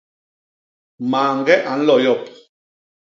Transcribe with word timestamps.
Mañge 1.11 1.55
a 1.71 1.73
nloyop. 1.79 2.23